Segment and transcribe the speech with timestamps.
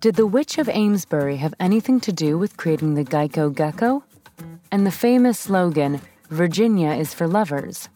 [0.00, 4.02] Did the Witch of Amesbury have anything to do with creating the Geico Gecko?
[4.72, 7.88] and the famous slogan, Virginia is for lovers.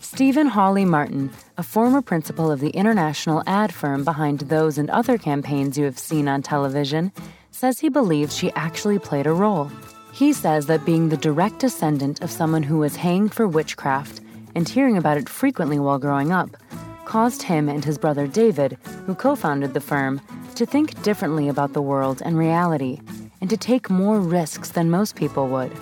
[0.00, 5.18] Stephen Hawley Martin, a former principal of the international ad firm behind those and other
[5.18, 7.10] campaigns you have seen on television,
[7.50, 9.70] says he believes she actually played a role.
[10.12, 14.20] He says that being the direct descendant of someone who was hanged for witchcraft
[14.54, 16.56] and hearing about it frequently while growing up
[17.04, 20.20] caused him and his brother David, who co founded the firm,
[20.60, 23.00] to think differently about the world and reality
[23.40, 25.72] and to take more risks than most people would.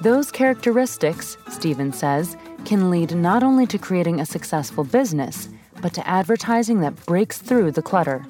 [0.00, 5.48] Those characteristics, Stephen says, can lead not only to creating a successful business,
[5.82, 8.24] but to advertising that breaks through the clutter.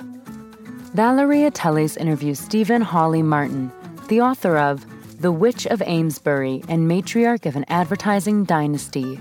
[0.95, 3.71] Valeria Teles interviews Stephen Hawley Martin,
[4.09, 4.87] the author of
[5.21, 9.21] The Witch of Amesbury and matriarch of an advertising dynasty.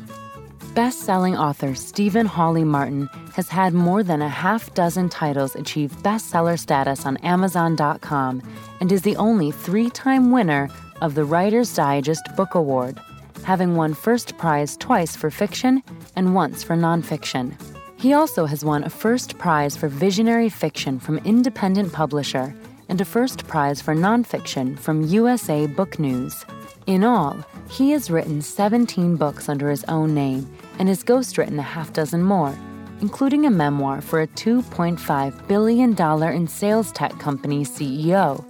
[0.74, 5.92] Best selling author Stephen Hawley Martin has had more than a half dozen titles achieve
[6.02, 8.42] bestseller status on Amazon.com
[8.82, 10.68] and is the only three time winner
[11.02, 13.00] of the Writer's Digest Book Award,
[13.44, 15.84] having won first prize twice for fiction
[16.16, 17.54] and once for nonfiction.
[17.96, 22.56] He also has won a first prize for visionary fiction from Independent Publisher
[22.90, 26.44] and a first prize for nonfiction from USA Book News.
[26.88, 27.38] In all,
[27.70, 32.24] he has written 17 books under his own name and has ghostwritten a half dozen
[32.24, 32.58] more,
[33.02, 38.44] including a memoir for a $2.5 billion in sales tech company CEO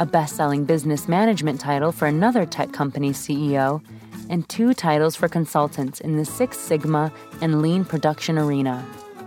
[0.00, 3.82] a best selling business management title for another tech company CEO,
[4.28, 8.84] and two titles for consultants in the Six Sigma and lean production arena.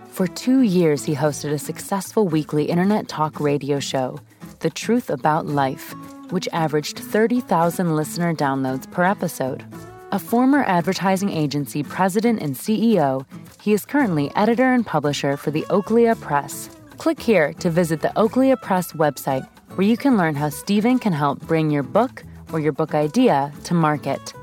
[0.09, 4.19] For two years, he hosted a successful weekly internet talk radio show,
[4.59, 5.93] The Truth About Life,
[6.31, 9.63] which averaged 30,000 listener downloads per episode.
[10.11, 13.25] A former advertising agency president and CEO,
[13.67, 16.69] he is currently editor and publisher for the Oaklea Press.
[16.95, 19.45] Click here to visit the Oaklea Press website
[19.75, 22.23] where you can learn how Stephen can help bring your book
[22.53, 24.33] or your book idea to market.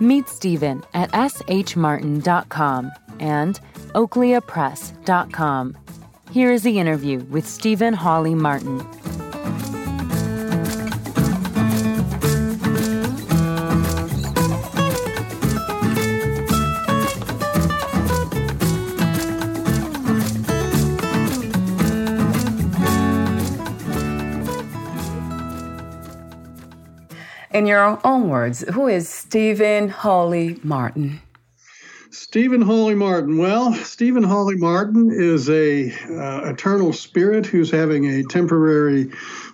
[0.00, 3.60] Meet Stephen at shmartin.com and
[3.94, 5.76] oakleapress.com.
[6.30, 8.80] Here is the interview with Stephen Hawley Martin.
[27.56, 31.22] In your own words, who is Stephen Hawley Martin?
[32.10, 33.38] Stephen Hawley Martin.
[33.38, 39.04] Well, Stephen Hawley Martin is a uh, eternal spirit who's having a temporary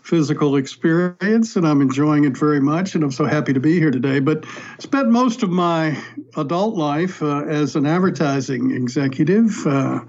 [0.03, 3.93] physical experience, and I'm enjoying it very much, and I'm so happy to be here
[3.93, 4.19] today.
[4.19, 4.47] But
[4.81, 5.97] spent most of my
[6.37, 9.65] adult life uh, as an advertising executive.
[9.65, 10.01] Uh,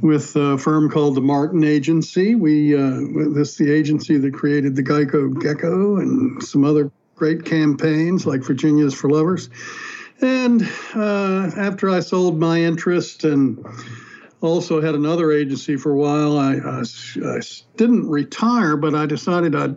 [0.00, 2.36] with a firm called the Martin Agency.
[2.36, 3.00] We uh,
[3.34, 6.92] this is the agency that created the Geico Gecko and some other
[7.22, 9.48] great campaigns like Virginia's for Lovers.
[10.20, 10.60] And
[10.92, 13.64] uh, after I sold my interest and
[14.40, 16.82] also had another agency for a while, I, I,
[17.24, 17.40] I
[17.76, 19.76] didn't retire, but I decided I'd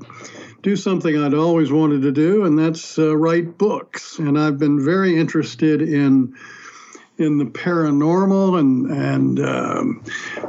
[0.64, 4.18] do something I'd always wanted to do, and that's uh, write books.
[4.18, 6.34] And I've been very interested in
[7.18, 10.04] in the paranormal and and um,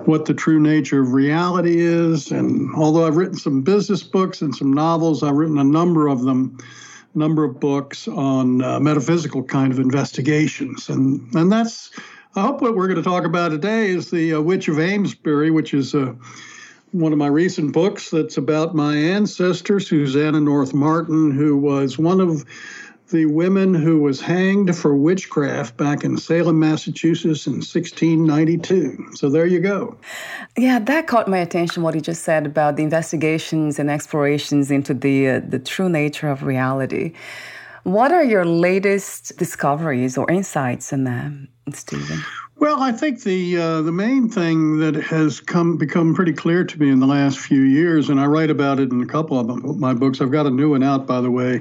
[0.04, 2.30] what the true nature of reality is.
[2.30, 6.22] And although I've written some business books and some novels, I've written a number of
[6.22, 6.58] them
[7.14, 11.90] number of books on uh, metaphysical kind of investigations, and and that's
[12.34, 15.50] I hope what we're going to talk about today is the uh, Witch of Amesbury,
[15.50, 16.12] which is uh,
[16.92, 22.20] one of my recent books that's about my ancestor Susanna North Martin, who was one
[22.20, 22.44] of
[23.10, 29.10] the woman who was hanged for witchcraft back in Salem, Massachusetts in 1692.
[29.14, 29.96] So there you go.
[30.56, 34.94] Yeah, that caught my attention what you just said about the investigations and explorations into
[34.94, 37.12] the uh, the true nature of reality.
[37.84, 41.32] What are your latest discoveries or insights in that,
[41.72, 42.20] Stephen?
[42.58, 46.80] Well, I think the uh, the main thing that has come become pretty clear to
[46.80, 49.76] me in the last few years, and I write about it in a couple of
[49.76, 50.22] my books.
[50.22, 51.60] I've got a new one out, by the way,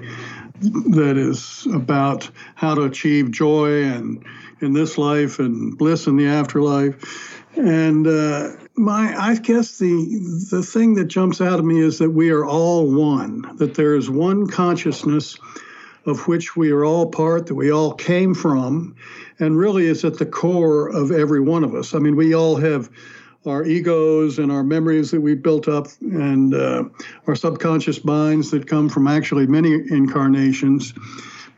[0.62, 4.24] that is about how to achieve joy and
[4.62, 7.44] in this life and bliss in the afterlife.
[7.58, 12.12] And uh, my, I guess the the thing that jumps out at me is that
[12.12, 13.56] we are all one.
[13.58, 15.38] That there is one consciousness
[16.06, 18.96] of which we are all part, that we all came from,
[19.40, 21.96] and really is at the core of every one of us.
[21.96, 22.90] I mean, we all have
[23.48, 26.84] our egos and our memories that we've built up and uh,
[27.28, 30.94] our subconscious minds that come from actually many incarnations.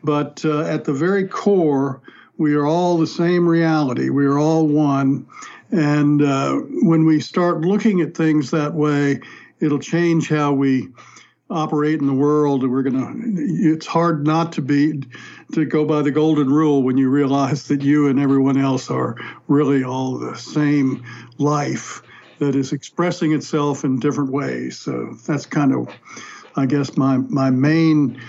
[0.04, 2.00] But uh, at the very core,
[2.36, 4.10] we are all the same reality.
[4.10, 5.26] We are all one.
[5.70, 9.20] And uh, when we start looking at things that way,
[9.60, 10.88] it'll change how we
[11.50, 12.68] operate in the world.
[12.68, 13.14] We're gonna.
[13.16, 15.02] It's hard not to be
[15.52, 19.16] to go by the golden rule when you realize that you and everyone else are
[19.48, 21.04] really all the same
[21.38, 22.02] life
[22.38, 24.78] that is expressing itself in different ways.
[24.78, 25.88] So that's kind of,
[26.56, 28.20] I guess, my my main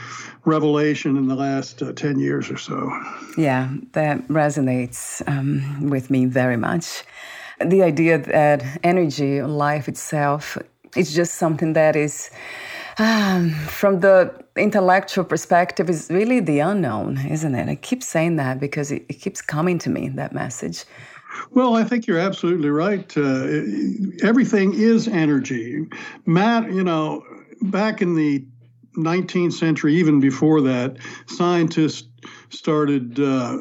[0.45, 2.89] revelation in the last uh, 10 years or so.
[3.37, 7.03] Yeah, that resonates um, with me very much.
[7.63, 10.57] The idea that energy, life itself,
[10.95, 12.31] is just something that is
[12.99, 17.69] um, from the intellectual perspective, is really the unknown, isn't it?
[17.69, 20.85] I keep saying that because it, it keeps coming to me, that message.
[21.51, 23.15] Well, I think you're absolutely right.
[23.15, 23.61] Uh,
[24.23, 25.87] everything is energy.
[26.25, 27.23] Matt, you know,
[27.61, 28.45] back in the
[28.97, 30.97] 19th century, even before that,
[31.27, 32.07] scientists
[32.49, 33.57] started uh,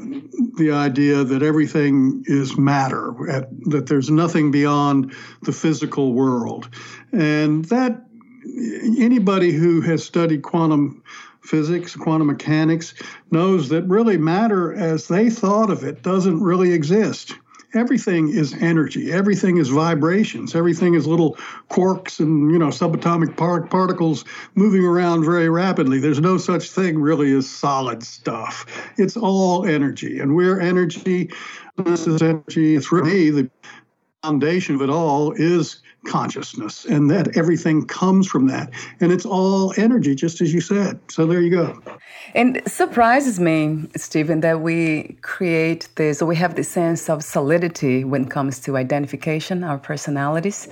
[0.56, 3.14] the idea that everything is matter,
[3.67, 6.69] that there's nothing beyond the physical world.
[7.12, 8.07] And that
[8.99, 11.02] anybody who has studied quantum
[11.43, 12.94] physics, quantum mechanics,
[13.31, 17.34] knows that really matter as they thought of it doesn't really exist.
[17.75, 19.12] Everything is energy.
[19.12, 20.55] Everything is vibrations.
[20.55, 21.37] Everything is little
[21.69, 24.25] quarks and you know subatomic par- particles
[24.55, 25.99] moving around very rapidly.
[25.99, 28.64] There's no such thing really as solid stuff.
[28.96, 31.31] It's all energy, and we're energy.
[31.76, 32.75] This is energy.
[32.75, 33.50] It's really the
[34.22, 38.70] foundation of it all is consciousness and that everything comes from that.
[39.00, 40.99] And it's all energy just as you said.
[41.08, 41.81] So there you go.
[42.34, 48.22] And surprises me stephen that we create this we have this sense of solidity when
[48.25, 50.69] it comes to identification our personalities.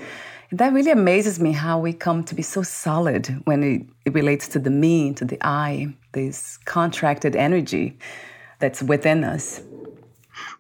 [0.53, 4.47] That really amazes me how we come to be so solid when it, it relates
[4.49, 7.99] to the me to the i this contracted energy
[8.59, 9.61] that's within us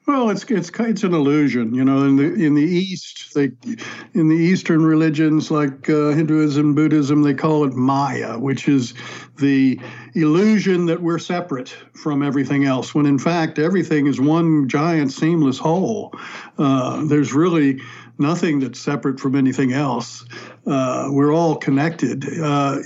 [0.06, 2.05] well, it's it's it's an illusion, you know.
[2.05, 3.50] In the in the East, they
[4.14, 8.94] in the Eastern religions like uh, Hinduism, Buddhism, they call it Maya, which is
[9.38, 9.81] the
[10.14, 12.94] illusion that we're separate from everything else.
[12.94, 16.14] When in fact, everything is one giant seamless whole.
[16.56, 17.81] Uh, there's really
[18.19, 20.25] nothing that's separate from anything else.
[20.67, 22.25] Uh, we're all connected.
[22.41, 22.79] Uh,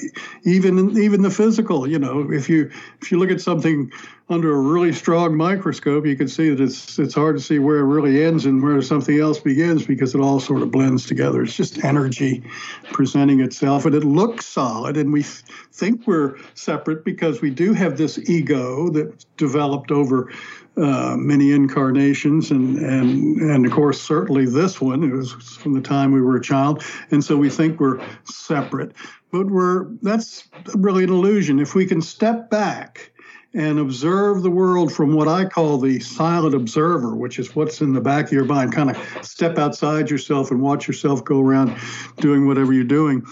[0.44, 1.87] even even the physical.
[1.87, 2.70] You know, if you
[3.00, 3.93] if you look at something
[4.30, 7.78] under a really strong microscope, you can see that it's it's hard to see where
[7.78, 11.42] it really ends and where something else begins because it all sort of blends together.
[11.42, 12.44] It's just energy
[12.92, 14.96] presenting itself, and it looks solid.
[14.96, 20.32] And we th- think we're separate because we do have this ego that developed over
[20.76, 25.02] uh, many incarnations, and and and of course, certainly this one.
[25.02, 28.92] It was from the time we were a child, and so we think we're separate.
[29.32, 31.58] But we're that's really an illusion.
[31.58, 33.10] If we can step back
[33.54, 37.92] and observe the world from what I call the silent observer, which is what's in
[37.92, 38.73] the back of your mind.
[38.73, 41.76] Kind of step outside yourself and watch yourself go around
[42.19, 43.26] doing whatever you're doing.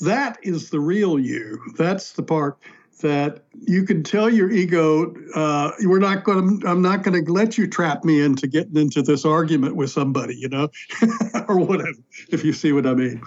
[0.00, 1.60] That is the real you.
[1.76, 2.58] That's the part
[3.00, 6.62] that you can tell your ego, uh, "We're not going.
[6.66, 10.36] I'm not going to let you trap me into getting into this argument with somebody,"
[10.36, 10.68] you know,
[11.48, 11.98] or whatever.
[12.30, 13.22] If you see what I mean.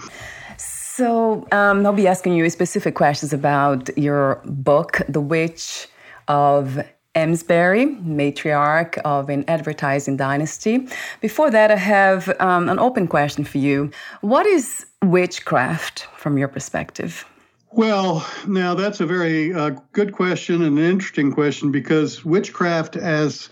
[0.58, 5.88] So um, I'll be asking you specific questions about your book, The Witch
[6.28, 6.80] of
[7.18, 10.88] Amesbury, matriarch of an advertising dynasty.
[11.20, 13.90] Before that, I have um, an open question for you.
[14.22, 17.26] What is witchcraft from your perspective?
[17.72, 23.50] Well, now that's a very uh, good question and an interesting question because witchcraft, as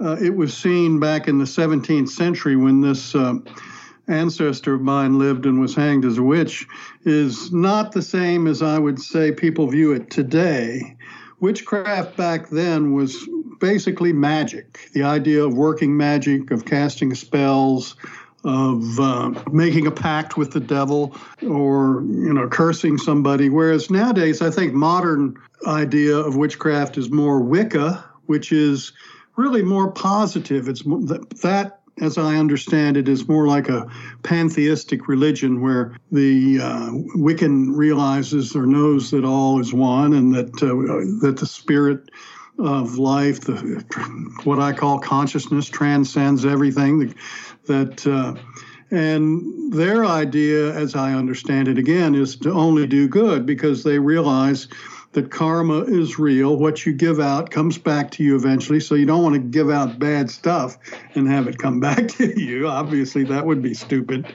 [0.00, 3.34] uh, it was seen back in the 17th century when this uh,
[4.08, 6.66] ancestor of mine lived and was hanged as a witch,
[7.04, 10.96] is not the same as I would say people view it today
[11.42, 13.28] witchcraft back then was
[13.60, 14.88] basically magic.
[14.94, 17.96] The idea of working magic, of casting spells,
[18.44, 24.42] of uh, making a pact with the devil or you know cursing somebody whereas nowadays
[24.42, 28.92] i think modern idea of witchcraft is more wicca which is
[29.36, 33.86] really more positive it's that as I understand it, is more like a
[34.22, 40.62] pantheistic religion where the uh, Wiccan realizes or knows that all is one and that
[40.62, 42.10] uh, that the spirit
[42.58, 43.84] of life, the
[44.44, 47.14] what I call consciousness, transcends everything.
[47.66, 48.34] That uh,
[48.90, 53.98] and their idea, as I understand it, again, is to only do good because they
[53.98, 54.68] realize
[55.12, 56.56] that karma is real.
[56.56, 58.80] What you give out comes back to you eventually.
[58.80, 60.78] So you don't want to give out bad stuff
[61.14, 62.66] and have it come back to you.
[62.68, 64.32] Obviously, that would be stupid.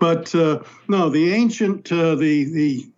[0.00, 2.90] But uh, no, the ancient, uh, the the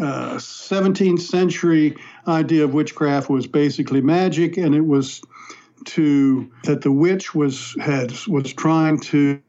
[0.00, 1.96] uh, 17th century
[2.26, 5.22] idea of witchcraft was basically magic, and it was
[5.84, 9.40] to that the witch was had was trying to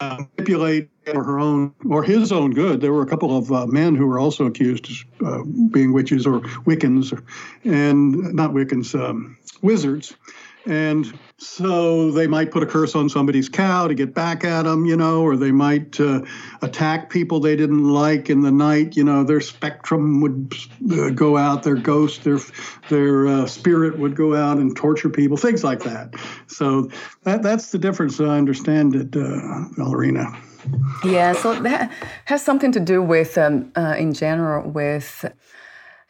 [0.00, 2.80] uh, manipulate for her own or his own good.
[2.80, 6.26] There were a couple of uh, men who were also accused of uh, being witches
[6.26, 7.12] or Wiccans,
[7.64, 10.14] and not Wiccans, um, wizards.
[10.66, 14.84] And so they might put a curse on somebody's cow to get back at them,
[14.84, 16.22] you know, or they might uh,
[16.60, 18.96] attack people they didn't like in the night.
[18.96, 20.54] You know, their spectrum would
[20.92, 22.38] uh, go out, their ghost, their
[22.88, 26.14] their uh, spirit would go out and torture people, things like that.
[26.48, 26.90] So
[27.22, 28.20] that that's the difference.
[28.20, 30.36] I understand it, uh, Valerina.
[31.04, 31.92] Yeah, so that
[32.24, 35.24] has something to do with, um, uh, in general, with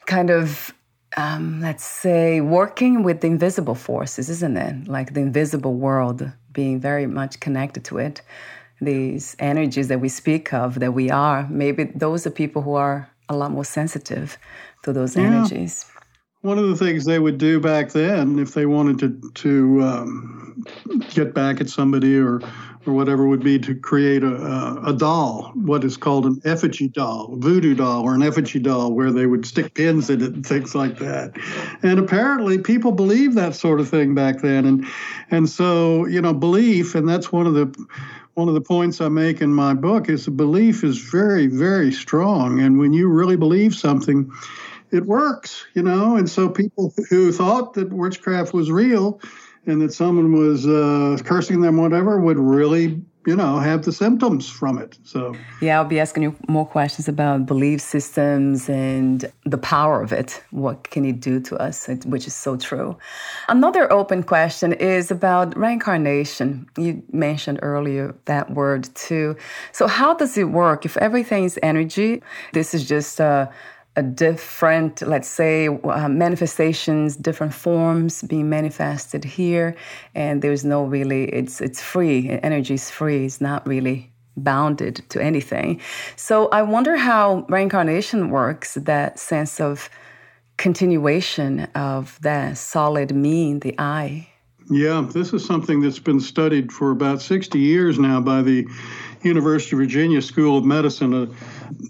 [0.07, 0.73] kind of
[1.17, 4.89] um, let's say, working with the invisible forces, isn't it?
[4.89, 8.23] Like the invisible world, being very much connected to it.
[8.81, 13.09] These energies that we speak of, that we are, maybe those are people who are
[13.29, 14.37] a lot more sensitive
[14.83, 15.23] to those yeah.
[15.23, 15.87] energies.
[16.43, 20.65] One of the things they would do back then, if they wanted to to um,
[21.11, 22.41] get back at somebody or
[22.87, 27.33] or whatever would be to create a, a, doll, what is called an effigy doll,
[27.33, 30.47] a voodoo doll, or an effigy doll, where they would stick pins in it and
[30.47, 31.33] things like that.
[31.83, 34.87] And apparently, people believed that sort of thing back then, and
[35.31, 37.87] and so you know, belief, and that's one of the
[38.35, 42.61] one of the points I make in my book is belief is very, very strong,
[42.61, 44.31] and when you really believe something.
[44.93, 49.21] It works, you know, and so people who thought that witchcraft was real,
[49.67, 54.49] and that someone was uh, cursing them, whatever, would really, you know, have the symptoms
[54.49, 54.97] from it.
[55.03, 60.13] So, yeah, I'll be asking you more questions about belief systems and the power of
[60.13, 60.43] it.
[60.51, 62.97] What can it do to us, which is so true.
[63.49, 66.69] Another open question is about reincarnation.
[66.79, 69.37] You mentioned earlier that word too.
[69.73, 70.85] So, how does it work?
[70.85, 77.55] If everything is energy, this is just a a different, let's say, uh, manifestations, different
[77.55, 79.75] forms being manifested here,
[80.15, 82.29] and there's no really, it's it's free.
[82.43, 83.25] Energy is free.
[83.25, 85.81] It's not really bounded to anything.
[86.17, 88.75] So I wonder how reincarnation works.
[88.75, 89.88] That sense of
[90.57, 94.29] continuation of that solid me the I.
[94.69, 98.67] Yeah, this is something that's been studied for about 60 years now by the
[99.23, 101.29] University of Virginia School of Medicine, a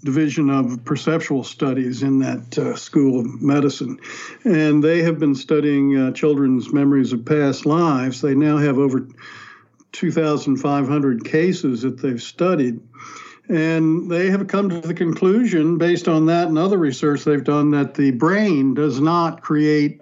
[0.03, 3.99] division of perceptual studies in that uh, School of Medicine.
[4.43, 8.21] And they have been studying uh, children's memories of past lives.
[8.21, 9.07] They now have over
[9.91, 12.79] 2,500 cases that they've studied.
[13.49, 17.71] And they have come to the conclusion, based on that and other research they've done,
[17.71, 20.01] that the brain does not create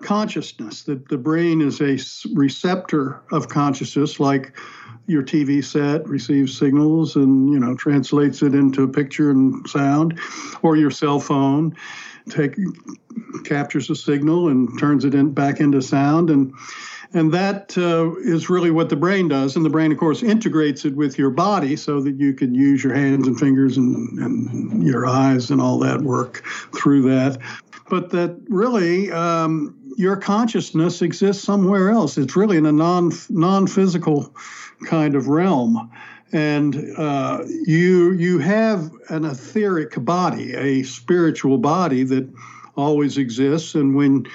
[0.00, 1.98] consciousness, that the brain is a
[2.34, 4.56] receptor of consciousness, like
[5.08, 10.20] your TV set receives signals and you know translates it into a picture and sound,
[10.62, 11.74] or your cell phone
[12.28, 12.56] take
[13.44, 16.52] captures a signal and turns it in back into sound and
[17.14, 20.84] and that uh, is really what the brain does and the brain of course integrates
[20.84, 24.82] it with your body so that you can use your hands and fingers and, and
[24.82, 26.44] your eyes and all that work
[26.76, 27.38] through that.
[27.88, 32.18] But that really um, your consciousness exists somewhere else.
[32.18, 34.34] It's really in a non non-physical
[34.86, 35.90] kind of realm.
[36.32, 42.28] And uh, you you have an etheric body, a spiritual body that
[42.76, 43.74] always exists.
[43.74, 44.26] And when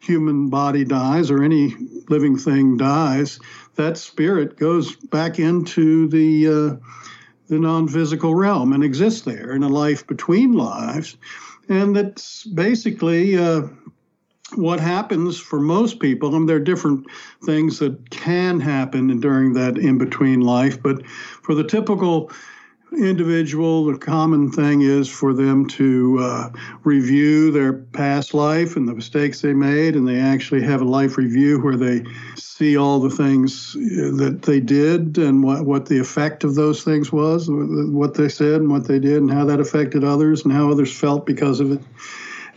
[0.00, 1.74] human body dies or any
[2.08, 3.38] living thing dies,
[3.76, 6.76] that spirit goes back into the uh,
[7.48, 11.16] the non-physical realm and exists there in a life between lives,
[11.68, 13.62] and that's basically uh,
[14.56, 17.06] what happens for most people, and there are different
[17.44, 22.30] things that can happen during that in between life, but for the typical
[22.98, 26.50] individual, the common thing is for them to uh,
[26.82, 31.16] review their past life and the mistakes they made, and they actually have a life
[31.16, 32.02] review where they
[32.34, 36.82] see all the things uh, that they did and what, what the effect of those
[36.82, 40.52] things was, what they said and what they did, and how that affected others and
[40.52, 41.80] how others felt because of it.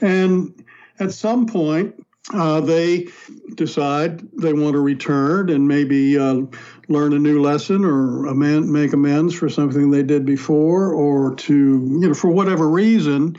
[0.01, 0.51] And
[0.99, 1.95] at some point,
[2.33, 3.07] uh, they
[3.55, 6.41] decide they want to return and maybe uh,
[6.87, 11.53] learn a new lesson or amend, make amends for something they did before or to,
[11.53, 13.35] you know, for whatever reason.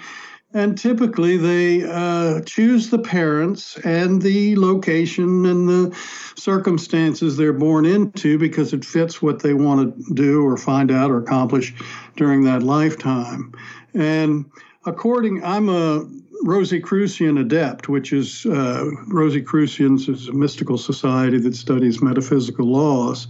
[0.52, 5.96] And typically they uh, choose the parents and the location and the
[6.36, 11.10] circumstances they're born into because it fits what they want to do or find out
[11.10, 11.74] or accomplish
[12.16, 13.52] during that lifetime.
[13.94, 14.44] And
[14.86, 16.06] according, I'm a
[16.42, 23.26] Rosicrucian adept, which is uh, Rosicrucians is a mystical society that studies metaphysical laws,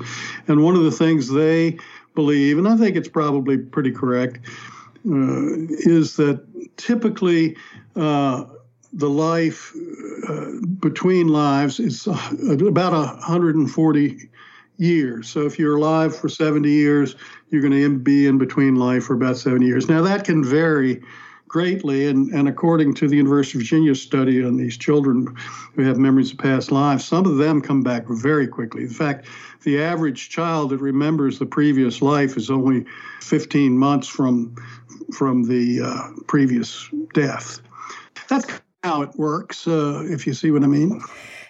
[0.48, 1.78] and one of the things they
[2.14, 4.38] believe, and I think it's probably pretty correct,
[5.06, 5.54] uh,
[5.86, 6.44] is that
[6.76, 7.56] typically
[7.96, 8.44] uh,
[8.92, 9.72] the life
[10.28, 12.30] uh, between lives is uh,
[12.66, 14.30] about 140
[14.76, 15.28] years.
[15.28, 17.16] So if you're alive for 70 years,
[17.50, 19.88] you're going to be in between life for about 70 years.
[19.88, 21.02] Now that can vary
[21.54, 22.08] greatly.
[22.08, 25.36] And, and according to the University of Virginia study on these children
[25.74, 28.82] who have memories of past lives, some of them come back very quickly.
[28.82, 29.26] In fact,
[29.62, 32.84] the average child that remembers the previous life is only
[33.20, 34.56] 15 months from
[35.12, 37.60] from the uh, previous death.
[38.28, 38.46] That's
[38.82, 41.00] how it works, uh, if you see what I mean.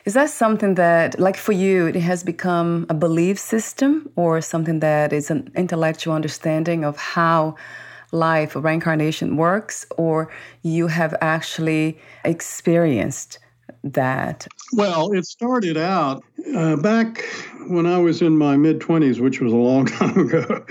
[0.05, 4.81] Is that something that, like for you, it has become a belief system or something
[4.81, 7.55] that is an intellectual understanding of how
[8.13, 10.33] life reincarnation works, or
[10.63, 13.39] you have actually experienced
[13.83, 14.47] that?
[14.73, 16.23] Well, it started out
[16.55, 17.25] uh, back
[17.69, 20.65] when I was in my mid 20s, which was a long time ago.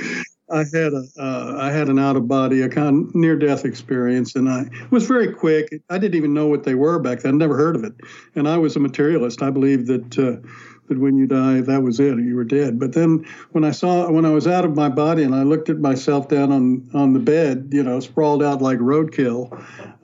[0.51, 3.65] I had a uh, I had an out of body, a kind of near death
[3.65, 5.81] experience, and I was very quick.
[5.89, 7.37] I didn't even know what they were back then.
[7.37, 7.93] Never heard of it,
[8.35, 9.41] and I was a materialist.
[9.41, 10.19] I believed that.
[10.19, 10.47] Uh,
[10.87, 12.79] that when you die, that was it, you were dead.
[12.79, 15.69] But then when I saw, when I was out of my body and I looked
[15.69, 19.51] at myself down on, on the bed, you know, sprawled out like roadkill,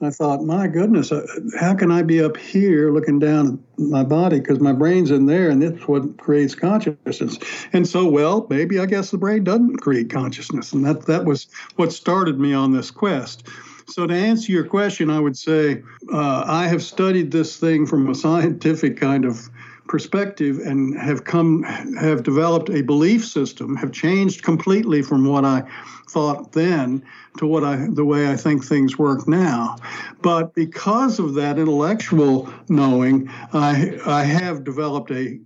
[0.00, 1.26] I thought, my goodness, uh,
[1.58, 4.40] how can I be up here looking down at my body?
[4.40, 7.38] Because my brain's in there and that's what creates consciousness.
[7.72, 10.72] And so, well, maybe I guess the brain doesn't create consciousness.
[10.72, 13.46] And that, that was what started me on this quest.
[13.86, 18.08] So, to answer your question, I would say uh, I have studied this thing from
[18.08, 19.50] a scientific kind of
[19.90, 25.60] perspective and have come have developed a belief system have changed completely from what i
[26.08, 27.04] thought then
[27.36, 29.76] to what i the way i think things work now.
[30.22, 35.40] But because of that intellectual knowing i i have developed a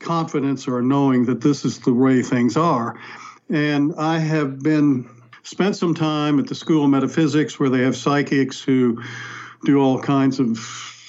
[0.00, 3.00] confidence or a knowing that this is the way things are.
[3.48, 5.08] And i have been
[5.44, 9.02] spent some time at the school of metaphysics where they have psychics who
[9.64, 10.58] do all kinds of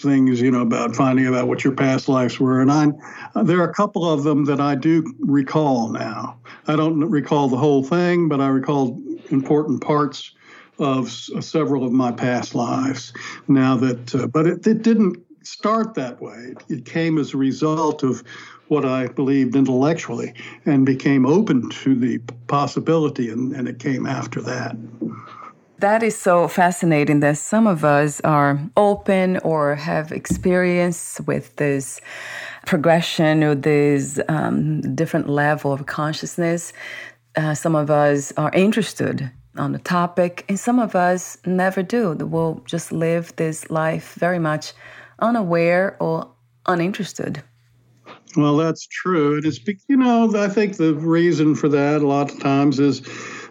[0.01, 2.61] things, you know, about finding about what your past lives were.
[2.61, 2.87] And I,
[3.43, 6.39] there are a couple of them that I do recall now.
[6.67, 10.33] I don't recall the whole thing, but I recall important parts
[10.79, 13.13] of several of my past lives.
[13.47, 16.53] Now that, uh, but it, it didn't start that way.
[16.69, 18.23] It came as a result of
[18.69, 20.33] what I believed intellectually
[20.65, 24.75] and became open to the possibility, and, and it came after that.
[25.79, 32.01] That is so fascinating that some of us are open or have experience with this
[32.65, 36.73] progression or this um, different level of consciousness.
[37.37, 42.11] Uh, some of us are interested on the topic, and some of us never do.
[42.11, 44.73] We'll just live this life very much
[45.19, 46.29] unaware or
[46.65, 47.41] uninterested.
[48.35, 49.37] Well, that's true.
[49.37, 53.01] It is, you know, I think the reason for that a lot of times is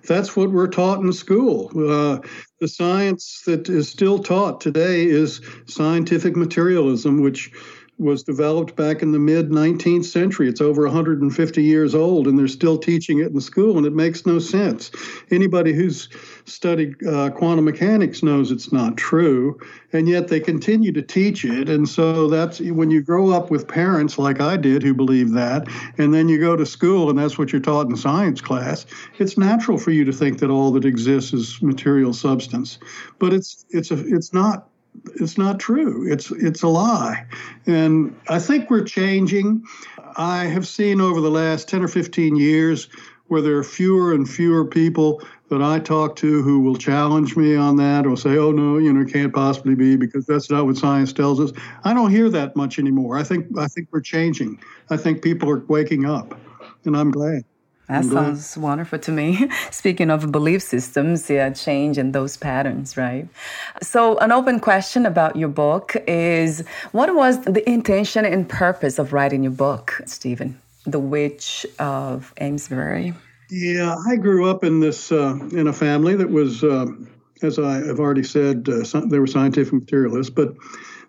[0.08, 1.70] that's what we're taught in school.
[1.76, 2.18] Uh,
[2.60, 7.52] the science that is still taught today is scientific materialism, which
[7.98, 10.48] was developed back in the mid 19th century.
[10.48, 14.24] It's over 150 years old, and they're still teaching it in school, and it makes
[14.24, 14.90] no sense.
[15.30, 16.08] Anybody who's
[16.44, 19.58] studied uh, quantum mechanics knows it's not true,
[19.92, 21.68] and yet they continue to teach it.
[21.68, 25.66] And so that's when you grow up with parents like I did who believe that,
[25.98, 28.86] and then you go to school and that's what you're taught in science class.
[29.18, 32.78] It's natural for you to think that all that exists is material substance,
[33.18, 34.67] but it's it's a, it's not
[35.20, 36.10] it's not true.
[36.10, 37.26] It's it's a lie.
[37.66, 39.64] And I think we're changing.
[40.16, 42.88] I have seen over the last 10 or 15 years
[43.28, 47.54] where there are fewer and fewer people that I talk to who will challenge me
[47.54, 50.66] on that or say, oh no, you know, it can't possibly be because that's not
[50.66, 51.52] what science tells us.
[51.84, 53.16] I don't hear that much anymore.
[53.18, 54.60] I think I think we're changing.
[54.90, 56.38] I think people are waking up,
[56.84, 57.44] and I'm glad.
[57.88, 59.48] That sounds wonderful to me.
[59.70, 63.26] Speaking of belief systems, yeah, change and those patterns, right?
[63.82, 69.14] So, an open question about your book is what was the intention and purpose of
[69.14, 70.60] writing your book, Stephen?
[70.84, 73.14] The Witch of Amesbury.
[73.50, 76.86] Yeah, I grew up in this uh, in a family that was, uh,
[77.40, 80.54] as I have already said, uh, they were scientific materialists, but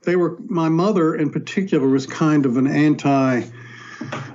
[0.04, 0.38] they were.
[0.48, 3.42] My mother, in particular, was kind of an anti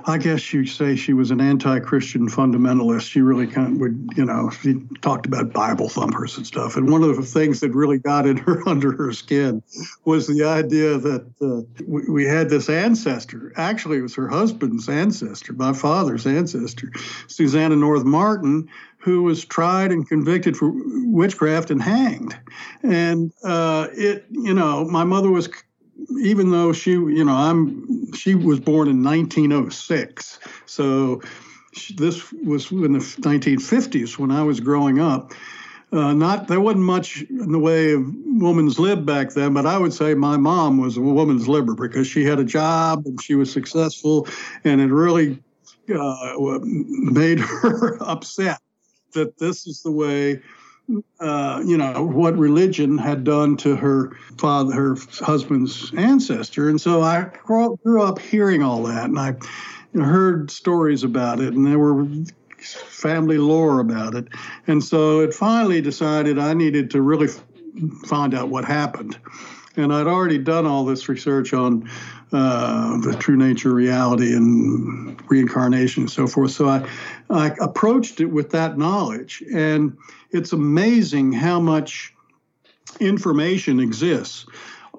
[0.05, 3.09] I guess you'd say she was an anti-Christian fundamentalist.
[3.09, 6.75] She really kind of would, you know, she talked about Bible thumpers and stuff.
[6.75, 9.63] And one of the things that really got in her under her skin
[10.05, 13.53] was the idea that uh, we, we, had this ancestor.
[13.55, 16.91] Actually, it was her husband's ancestor, my father's ancestor,
[17.27, 18.69] Susanna North Martin,
[19.05, 20.71] who was tried and convicted for
[21.05, 22.35] witchcraft and hanged.
[22.81, 25.47] And uh, it, you know, my mother was
[26.19, 30.39] even though she, you know, I'm, she was born in 1906.
[30.65, 31.21] So
[31.95, 35.33] this was in the 1950s when I was growing up.
[35.91, 39.77] Uh, not there wasn't much in the way of woman's lib back then, but I
[39.77, 43.35] would say my mom was a woman's libber because she had a job and she
[43.35, 44.27] was successful,
[44.63, 45.41] and it really
[45.95, 48.59] uh, made her upset
[49.13, 50.41] that this is the way
[51.19, 57.01] uh, you know what religion had done to her father, her husband's ancestor, and so
[57.01, 59.35] I grew up hearing all that, and I
[59.93, 62.05] heard stories about it, and there were
[62.59, 64.27] family lore about it,
[64.67, 67.29] and so it finally decided I needed to really
[68.05, 69.17] find out what happened,
[69.77, 71.89] and I'd already done all this research on
[72.31, 76.51] uh, the true nature, reality, and reincarnation, and so forth.
[76.51, 76.87] So I,
[77.29, 79.97] I approached it with that knowledge, and
[80.31, 82.13] it's amazing how much
[82.99, 84.45] information exists.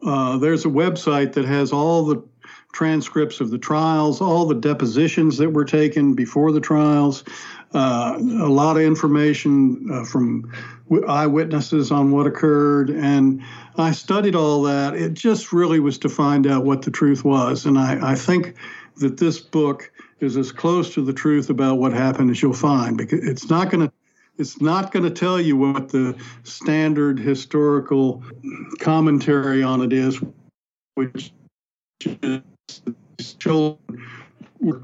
[0.03, 2.23] Uh, there's a website that has all the
[2.77, 7.25] transcripts of the trials, all the depositions that were taken before the trials,
[7.73, 10.53] uh, a lot of information uh, from
[11.09, 12.91] eyewitnesses on what occurred.
[12.91, 13.43] And
[13.79, 14.95] I studied all that.
[14.95, 17.65] It just really was to find out what the truth was.
[17.65, 18.55] And I, I think
[18.99, 22.99] that this book is as close to the truth about what happened as you'll find
[22.99, 23.93] because it's not going to
[24.39, 28.23] it's not going to tell you what the standard historical
[28.81, 30.21] commentary on it is,
[30.95, 31.33] which
[33.39, 33.79] children
[34.61, 34.83] were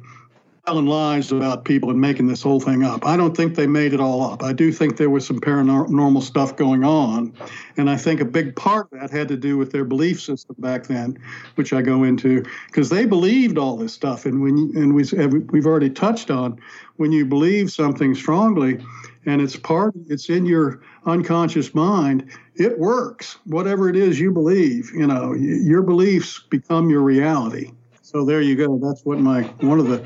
[0.67, 3.05] telling lies about people and making this whole thing up.
[3.05, 4.45] I don't think they made it all up.
[4.45, 7.33] I do think there was some paranormal stuff going on,
[7.77, 10.55] and I think a big part of that had to do with their belief system
[10.61, 11.19] back then,
[11.57, 14.25] which I go into because they believed all this stuff.
[14.25, 15.03] And when you, and we
[15.51, 16.61] we've already touched on
[16.97, 18.85] when you believe something strongly,
[19.27, 24.91] and it's part it's in your unconscious mind it works whatever it is you believe
[24.95, 27.71] you know your beliefs become your reality
[28.03, 29.99] so there you go that's what my one of the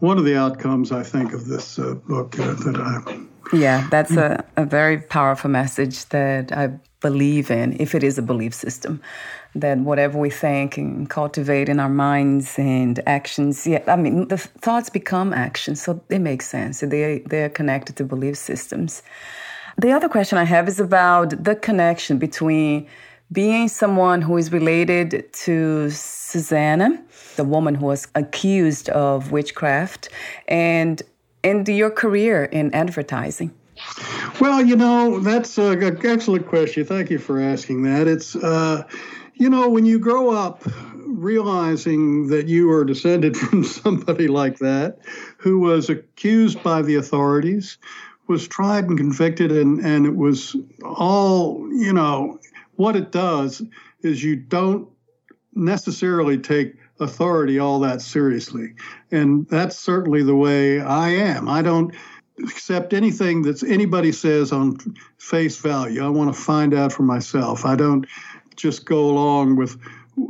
[0.00, 4.12] one of the outcomes i think of this uh, book uh, that i yeah that's
[4.12, 6.68] a, a very powerful message that i
[7.00, 9.00] believe in if it is a belief system
[9.54, 14.38] that whatever we think and cultivate in our minds and actions, yeah, I mean, the
[14.38, 16.80] thoughts become actions, so it makes sense.
[16.80, 19.02] They, they're connected to belief systems.
[19.78, 22.86] The other question I have is about the connection between
[23.32, 27.02] being someone who is related to Susanna,
[27.36, 30.08] the woman who was accused of witchcraft,
[30.48, 31.02] and
[31.42, 33.50] and your career in advertising.
[34.40, 36.84] Well, you know, that's an excellent question.
[36.84, 38.08] Thank you for asking that.
[38.08, 38.82] It's uh,
[39.34, 40.62] you know, when you grow up
[41.06, 44.98] realizing that you are descended from somebody like that,
[45.38, 47.78] who was accused by the authorities,
[48.30, 52.38] was tried and convicted, and, and it was all, you know,
[52.76, 53.60] what it does
[54.02, 54.88] is you don't
[55.54, 58.72] necessarily take authority all that seriously.
[59.10, 61.48] And that's certainly the way I am.
[61.48, 61.92] I don't
[62.38, 64.78] accept anything that anybody says on
[65.18, 66.04] face value.
[66.04, 67.64] I want to find out for myself.
[67.64, 68.06] I don't
[68.54, 69.76] just go along with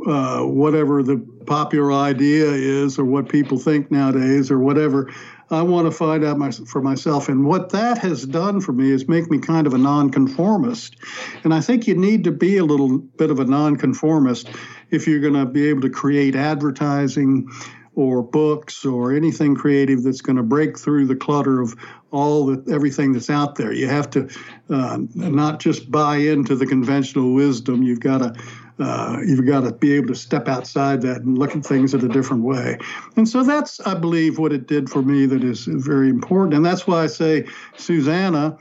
[0.07, 5.13] uh, whatever the popular idea is or what people think nowadays or whatever.
[5.51, 7.27] I want to find out my, for myself.
[7.27, 10.95] And what that has done for me is make me kind of a nonconformist.
[11.43, 14.49] And I think you need to be a little bit of a nonconformist
[14.91, 17.49] if you're going to be able to create advertising
[17.93, 21.75] or books or anything creative that's going to break through the clutter of
[22.11, 23.73] all the everything that's out there.
[23.73, 24.29] You have to
[24.69, 27.83] uh, not just buy into the conventional wisdom.
[27.83, 28.41] You've got to
[28.79, 32.03] uh, you've got to be able to step outside that and look at things in
[32.03, 32.77] a different way.
[33.15, 36.53] And so that's, I believe, what it did for me that is very important.
[36.53, 37.45] And that's why I say
[37.77, 38.57] Susanna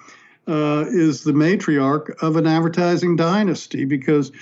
[0.46, 4.32] uh, is the matriarch of an advertising dynasty because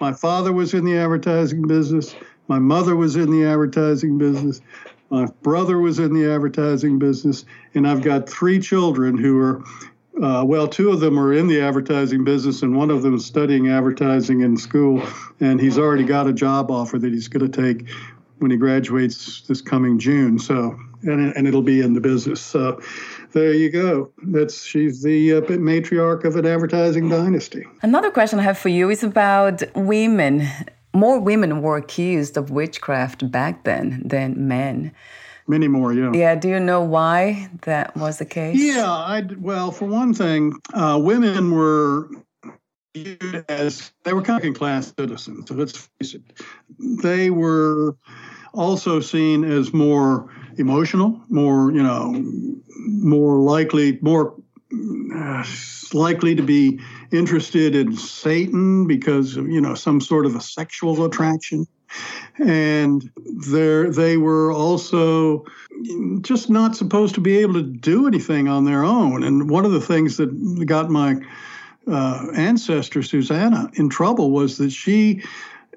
[0.00, 2.14] my father was in the advertising business,
[2.48, 4.60] my mother was in the advertising business,
[5.12, 9.62] My brother was in the advertising business, and I've got three children who are
[10.20, 13.24] uh, well, two of them are in the advertising business, and one of them is
[13.24, 15.02] studying advertising in school,
[15.40, 17.88] and he's already got a job offer that he's going to take
[18.38, 20.38] when he graduates this coming June.
[20.38, 22.40] So, and, and it'll be in the business.
[22.40, 22.80] So,
[23.32, 24.12] there you go.
[24.22, 27.66] That's she's the uh, matriarch of an advertising dynasty.
[27.80, 30.46] Another question I have for you is about women.
[30.94, 34.92] More women were accused of witchcraft back then than men.
[35.52, 36.12] Many more, yeah.
[36.14, 36.34] Yeah.
[36.34, 38.56] Do you know why that was the case?
[38.58, 38.90] Yeah.
[38.90, 42.08] I well, for one thing, uh, women were
[42.94, 45.48] viewed as they were second class citizens.
[45.48, 46.22] So let's face it,
[47.02, 47.98] they were
[48.54, 52.14] also seen as more emotional, more you know,
[52.86, 54.34] more likely, more
[55.14, 55.44] uh,
[55.92, 56.80] likely to be
[57.12, 61.66] interested in Satan because of you know some sort of a sexual attraction
[62.38, 63.10] and
[63.46, 65.44] there they were also
[66.20, 69.22] just not supposed to be able to do anything on their own.
[69.22, 71.16] And one of the things that got my
[71.86, 75.22] uh, ancestor Susanna in trouble was that she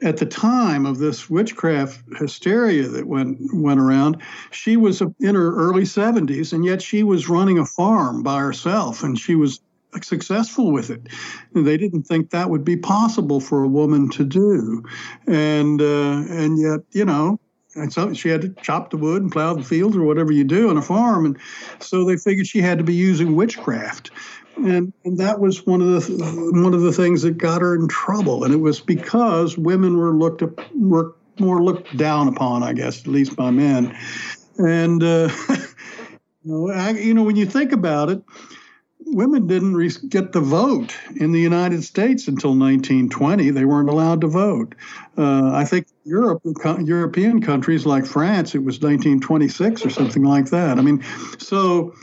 [0.02, 4.22] at the time of this witchcraft hysteria that went went around,
[4.52, 9.04] she was in her early 70s, and yet she was running a farm by herself,
[9.04, 9.62] and she was
[10.04, 11.08] successful with it.
[11.54, 14.84] They didn't think that would be possible for a woman to do,
[15.28, 17.40] and uh, and yet you know.
[17.78, 20.46] And so she had to chop the wood and plow the fields or whatever you
[20.46, 21.38] do on a farm, and
[21.80, 24.12] so they figured she had to be using witchcraft,
[24.56, 27.88] and, and that was one of the one of the things that got her in
[27.88, 32.72] trouble, and it was because women were looked up, were more looked down upon, I
[32.72, 33.98] guess, at least by men,
[34.58, 35.30] and uh,
[36.44, 38.24] you know when you think about it,
[39.06, 43.52] women didn't re- get the vote in the United States until 1920.
[43.52, 44.76] They weren't allowed to vote.
[45.18, 46.42] Uh, I think Europe,
[46.82, 50.78] European countries like France, it was 1926 or something like that.
[50.78, 51.04] I mean,
[51.38, 51.94] so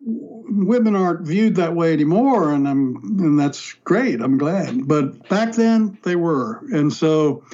[0.00, 4.20] women aren't viewed that way anymore, and I'm and that's great.
[4.20, 4.86] I'm glad.
[4.86, 7.44] But back then they were, and so.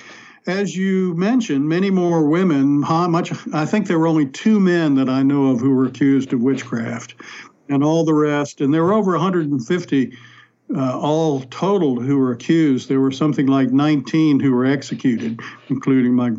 [0.47, 2.81] As you mentioned, many more women.
[2.81, 6.35] Much, I think there were only two men that I know of who were accused
[6.35, 7.15] of witchcraft
[7.69, 8.61] and all the rest.
[8.61, 10.17] And there were over 150
[10.75, 12.89] uh, all totaled who were accused.
[12.89, 16.33] There were something like 19 who were executed, including my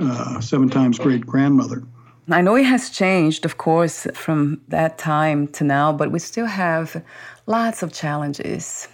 [0.00, 1.82] uh, seven times great grandmother.
[2.30, 6.46] I know it has changed, of course, from that time to now, but we still
[6.46, 7.04] have
[7.46, 8.88] lots of challenges.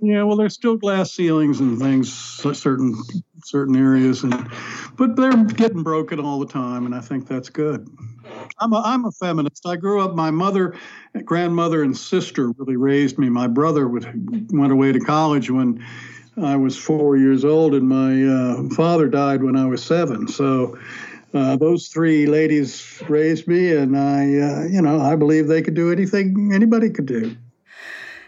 [0.00, 2.94] Yeah, well, there's still glass ceilings and things, certain
[3.44, 4.50] certain areas, and
[4.96, 7.88] but they're getting broken all the time, and I think that's good.
[8.60, 9.64] I'm a, I'm a feminist.
[9.66, 10.14] I grew up.
[10.14, 10.74] My mother,
[11.24, 13.30] grandmother, and sister really raised me.
[13.30, 15.82] My brother would, went away to college when
[16.42, 20.28] I was four years old, and my uh, father died when I was seven.
[20.28, 20.78] So.
[21.34, 25.74] Uh, those three ladies raised me, and I, uh, you know, I believe they could
[25.74, 27.36] do anything anybody could do.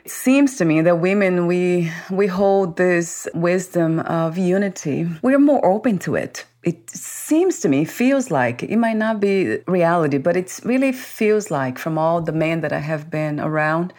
[0.09, 5.07] It seems to me that women we we hold this wisdom of unity.
[5.21, 6.47] We're more open to it.
[6.62, 11.51] It seems to me, feels like it might not be reality, but it really feels
[11.51, 13.92] like from all the men that I have been around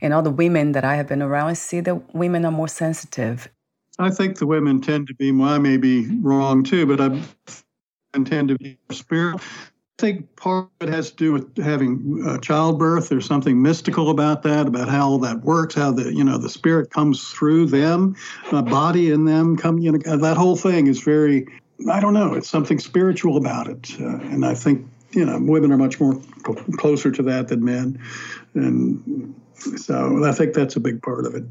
[0.00, 2.66] and all the women that I have been around, I see that women are more
[2.66, 3.48] sensitive.
[3.96, 5.30] I think the women tend to be.
[5.30, 9.40] Well, I may be wrong too, but I tend to be spiritual.
[9.98, 13.08] I think part of it has to do with having uh, childbirth.
[13.08, 16.90] There's something mystical about that, about how that works, how the you know the spirit
[16.90, 18.16] comes through them,
[18.50, 19.56] a body in them.
[19.56, 21.46] Come, you know, that whole thing is very.
[21.88, 22.34] I don't know.
[22.34, 26.20] It's something spiritual about it, uh, and I think you know women are much more
[26.76, 27.96] closer to that than men,
[28.54, 29.32] and
[29.76, 31.44] so I think that's a big part of it.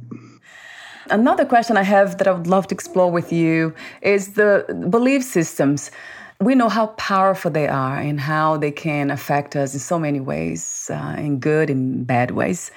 [1.09, 5.23] Another question I have that I would love to explore with you is the belief
[5.23, 5.91] systems
[6.39, 10.19] we know how powerful they are and how they can affect us in so many
[10.19, 12.71] ways, uh, in good and bad ways.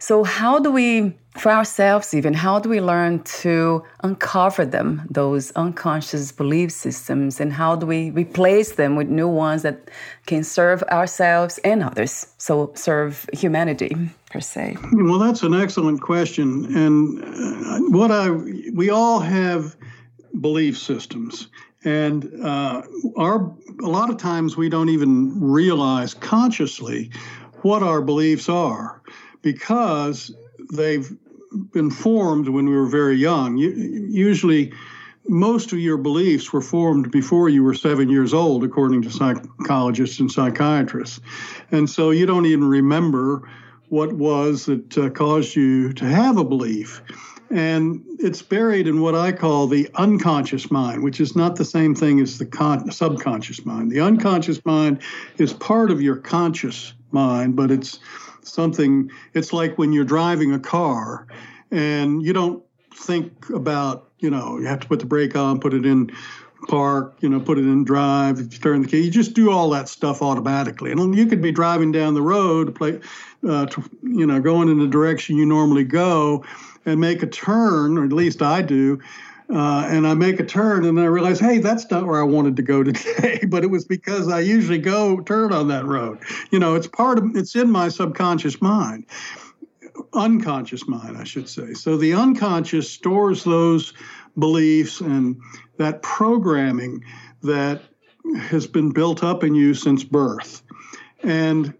[0.00, 5.50] So, how do we, for ourselves even, how do we learn to uncover them, those
[5.52, 9.90] unconscious belief systems, and how do we replace them with new ones that
[10.26, 12.28] can serve ourselves and others?
[12.38, 13.96] So, serve humanity
[14.30, 14.76] per se.
[14.92, 16.76] Well, that's an excellent question.
[16.76, 19.74] And uh, what I, we all have
[20.40, 21.48] belief systems
[21.84, 22.82] and uh,
[23.16, 27.10] our a lot of times we don't even realize consciously
[27.62, 29.02] what our beliefs are
[29.42, 30.34] because
[30.72, 31.16] they've
[31.72, 33.56] been formed when we were very young.
[33.56, 34.72] usually,
[35.28, 40.20] most of your beliefs were formed before you were seven years old, according to psychologists
[40.20, 41.20] and psychiatrists.
[41.70, 43.48] And so you don't even remember
[43.88, 47.02] what was that uh, caused you to have a belief.
[47.50, 51.94] And it's buried in what I call the unconscious mind, which is not the same
[51.94, 53.90] thing as the con- subconscious mind.
[53.90, 55.00] The unconscious mind
[55.38, 58.00] is part of your conscious mind, but it's
[58.42, 61.26] something, it's like when you're driving a car
[61.70, 62.62] and you don't
[62.94, 66.10] think about, you know, you have to put the brake on, put it in
[66.68, 69.00] park, you know, put it in drive, if you turn the key.
[69.00, 70.92] You just do all that stuff automatically.
[70.92, 73.00] And you could be driving down the road, play,
[73.48, 76.44] uh, to, you know, going in the direction you normally go,
[76.86, 79.00] and make a turn, or at least I do.
[79.50, 82.54] Uh, and I make a turn, and I realize, hey, that's not where I wanted
[82.56, 83.40] to go today.
[83.48, 86.18] but it was because I usually go turn on that road.
[86.50, 89.06] You know, it's part of it's in my subconscious mind,
[90.12, 91.72] unconscious mind, I should say.
[91.72, 93.94] So the unconscious stores those
[94.38, 95.40] beliefs and
[95.78, 97.02] that programming
[97.42, 97.82] that
[98.40, 100.62] has been built up in you since birth,
[101.22, 101.74] and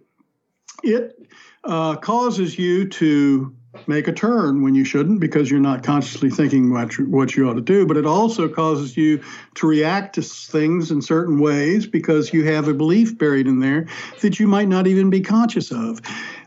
[0.83, 1.19] it
[1.65, 3.55] uh, causes you to
[3.87, 7.49] make a turn when you shouldn't because you're not consciously thinking what you, what you
[7.49, 7.87] ought to do.
[7.87, 9.23] But it also causes you
[9.55, 13.87] to react to things in certain ways because you have a belief buried in there
[14.21, 16.01] that you might not even be conscious of.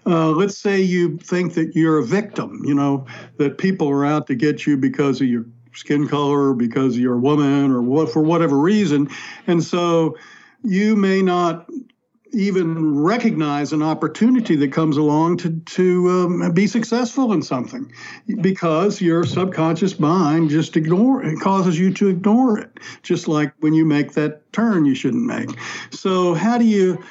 [0.06, 3.06] Uh, let's say you think that you're a victim, you know,
[3.38, 7.20] that people are out to get you because of your skin color, because you're a
[7.20, 9.10] woman, or what for whatever reason,
[9.48, 10.18] and so
[10.64, 11.70] you may not
[12.34, 17.92] even recognize an opportunity that comes along to to um, be successful in something
[18.40, 23.74] because your subconscious mind just ignore it causes you to ignore it just like when
[23.74, 25.50] you make that turn you shouldn't make.
[25.92, 27.04] So how do you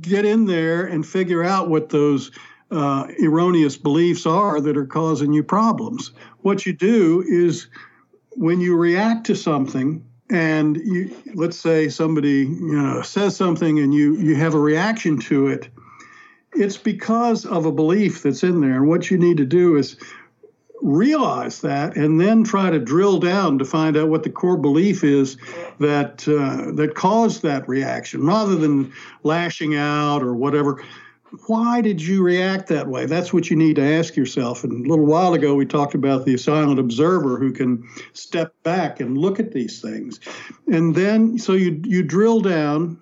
[0.00, 2.30] get in there and figure out what those
[2.74, 6.12] uh, erroneous beliefs are that are causing you problems.
[6.42, 7.68] What you do is
[8.32, 13.92] when you react to something and you let's say somebody you know says something and
[13.92, 15.68] you you have a reaction to it
[16.54, 18.76] it's because of a belief that's in there.
[18.76, 19.96] And what you need to do is
[20.80, 25.02] realize that and then try to drill down to find out what the core belief
[25.02, 25.38] is
[25.78, 30.84] that uh, that caused that reaction rather than lashing out or whatever
[31.46, 33.06] why did you react that way?
[33.06, 34.64] That's what you need to ask yourself.
[34.64, 39.00] And a little while ago, we talked about the silent observer who can step back
[39.00, 40.20] and look at these things.
[40.66, 43.00] And then, so you, you drill down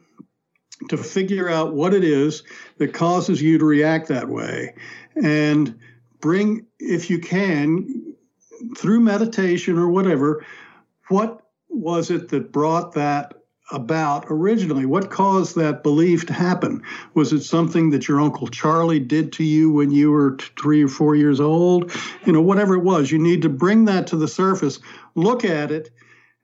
[0.88, 2.42] to figure out what it is
[2.78, 4.74] that causes you to react that way
[5.22, 5.78] and
[6.20, 8.14] bring, if you can,
[8.76, 10.44] through meditation or whatever,
[11.08, 13.41] what was it that brought that
[13.72, 14.86] about originally?
[14.86, 16.82] What caused that belief to happen?
[17.14, 20.88] Was it something that your Uncle Charlie did to you when you were three or
[20.88, 21.92] four years old?
[22.24, 24.78] You know, whatever it was, you need to bring that to the surface,
[25.14, 25.90] look at it,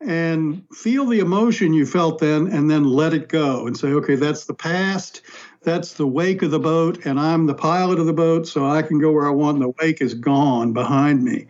[0.00, 4.14] and feel the emotion you felt then, and then let it go and say, okay,
[4.14, 5.22] that's the past.
[5.62, 8.82] That's the wake of the boat, and I'm the pilot of the boat, so I
[8.82, 11.48] can go where I want, and the wake is gone behind me,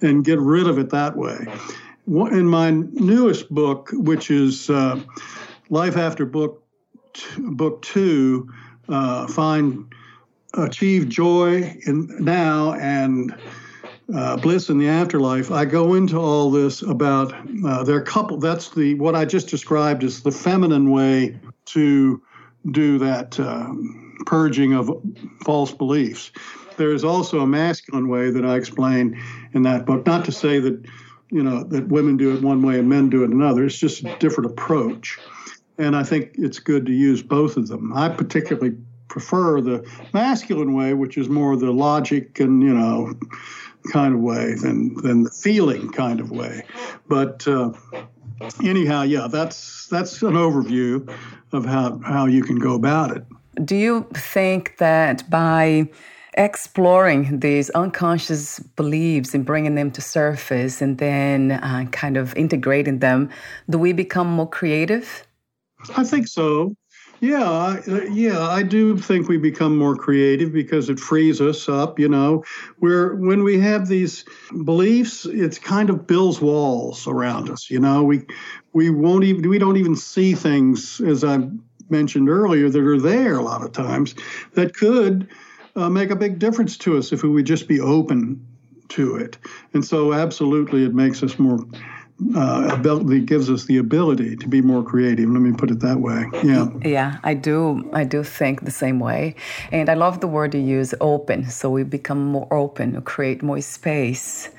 [0.00, 1.46] and get rid of it that way
[2.10, 5.00] in my newest book, which is uh,
[5.68, 6.64] Life After Book
[7.38, 8.48] Book Two,
[8.88, 9.92] uh, find
[10.54, 13.34] achieve joy in now and
[14.12, 15.52] uh, bliss in the afterlife.
[15.52, 17.32] I go into all this about
[17.64, 18.38] uh, their couple.
[18.38, 22.20] That's the what I just described as the feminine way to
[22.72, 24.90] do that um, purging of
[25.44, 26.32] false beliefs.
[26.76, 29.20] There is also a masculine way that I explain
[29.52, 30.06] in that book.
[30.06, 30.84] Not to say that
[31.30, 33.64] you know that women do it one way and men do it another.
[33.64, 35.18] It's just a different approach,
[35.78, 37.92] and I think it's good to use both of them.
[37.94, 38.76] I particularly
[39.08, 43.14] prefer the masculine way, which is more the logic and you know
[43.92, 46.62] kind of way than than the feeling kind of way.
[47.08, 47.72] But uh,
[48.62, 51.12] anyhow, yeah, that's that's an overview
[51.52, 53.24] of how how you can go about it.
[53.64, 55.88] Do you think that by
[56.40, 62.98] exploring these unconscious beliefs and bringing them to surface and then uh, kind of integrating
[63.00, 63.28] them
[63.68, 65.26] do we become more creative?
[65.96, 66.74] I think so.
[67.22, 72.08] Yeah yeah i do think we become more creative because it frees us up you
[72.08, 72.42] know.
[72.78, 74.24] Where when we have these
[74.64, 78.02] beliefs it's kind of builds walls around us you know.
[78.02, 78.22] We
[78.72, 81.46] we won't even we don't even see things as i
[81.90, 84.14] mentioned earlier that are there a lot of times
[84.54, 85.28] that could
[85.76, 88.44] uh, make a big difference to us if we would just be open
[88.90, 89.38] to it.
[89.72, 91.58] And so, absolutely, it makes us more.
[92.36, 95.26] Uh, ability gives us the ability to be more creative.
[95.30, 96.26] Let me put it that way.
[96.44, 96.68] Yeah.
[96.84, 97.88] Yeah, I do.
[97.94, 99.36] I do think the same way,
[99.72, 101.48] and I love the word you use, open.
[101.48, 104.50] So we become more open, create more space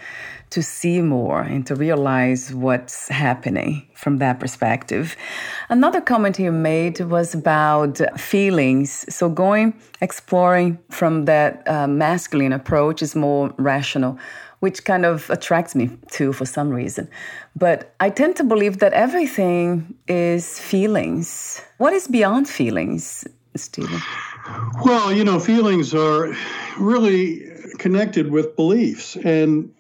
[0.52, 5.16] to see more and to realize what's happening from that perspective.
[5.70, 9.06] Another comment you made was about feelings.
[9.14, 14.20] So, going exploring from that uh, masculine approach is more rational,
[14.60, 17.10] which kind of attracts me too for some reason.
[17.56, 21.62] But I tend to believe that everything is feelings.
[21.78, 23.26] What is beyond feelings,
[23.56, 24.02] Stephen?
[24.84, 26.36] Well, you know, feelings are
[26.78, 29.16] really connected with beliefs.
[29.16, 29.74] And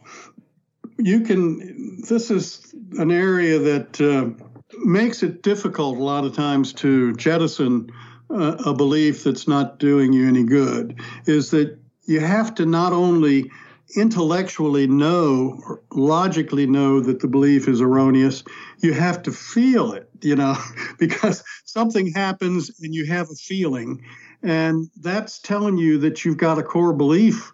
[1.05, 4.43] you can, this is an area that uh,
[4.79, 7.91] makes it difficult a lot of times to jettison
[8.29, 12.93] uh, a belief that's not doing you any good, is that you have to not
[12.93, 13.51] only
[13.95, 18.43] intellectually know or logically know that the belief is erroneous
[18.79, 20.55] you have to feel it you know
[20.99, 24.01] because something happens and you have a feeling
[24.43, 27.51] and that's telling you that you've got a core belief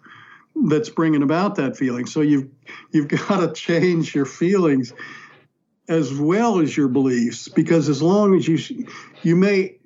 [0.66, 2.06] that's bringing about that feeling.
[2.06, 2.48] So you've
[2.92, 4.92] you've got to change your feelings
[5.88, 8.86] as well as your beliefs because as long as you
[9.22, 9.78] you may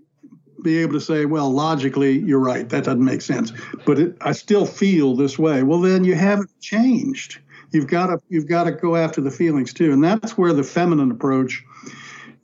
[0.62, 2.68] be able to say, well, logically, you're right.
[2.68, 3.52] That doesn't make sense,
[3.84, 5.64] but it, I still feel this way.
[5.64, 7.40] Well, then you haven't changed.
[7.72, 10.62] You've got to you've got to go after the feelings too, and that's where the
[10.62, 11.64] feminine approach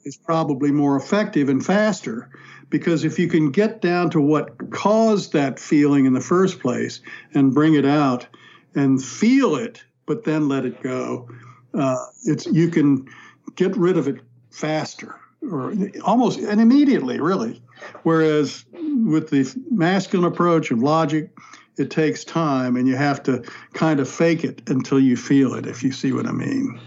[0.03, 2.29] is probably more effective and faster
[2.69, 7.01] because if you can get down to what caused that feeling in the first place
[7.33, 8.27] and bring it out
[8.75, 11.27] and feel it, but then let it go,
[11.73, 13.07] uh, it's you can
[13.55, 14.21] get rid of it
[14.51, 15.73] faster or
[16.03, 17.61] almost and immediately, really.
[18.03, 21.31] Whereas with the masculine approach of logic,
[21.77, 23.43] it takes time and you have to
[23.73, 26.79] kind of fake it until you feel it, if you see what I mean.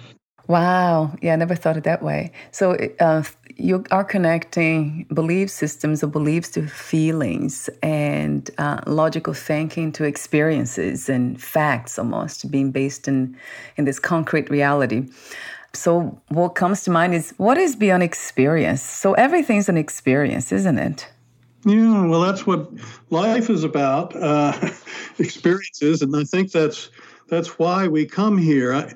[0.52, 1.16] Wow.
[1.22, 2.30] Yeah, I never thought it that way.
[2.50, 3.22] So uh,
[3.56, 11.08] you are connecting belief systems or beliefs to feelings and uh, logical thinking to experiences
[11.08, 13.34] and facts almost being based in,
[13.78, 15.08] in this concrete reality.
[15.72, 18.82] So what comes to mind is what is beyond experience?
[18.82, 21.08] So everything's an experience, isn't it?
[21.64, 22.70] Yeah, well, that's what
[23.08, 24.52] life is about, uh,
[25.18, 26.90] experiences, and I think that's
[27.28, 28.74] that's why we come here.
[28.74, 28.92] I,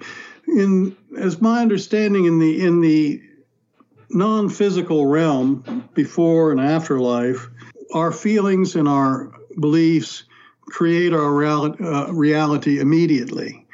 [0.48, 3.22] in as my understanding in the in the
[4.10, 7.48] non-physical realm before and after life
[7.92, 10.24] our feelings and our beliefs
[10.66, 13.66] create our reality, uh, reality immediately.